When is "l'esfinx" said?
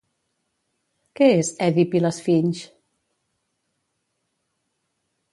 2.05-2.61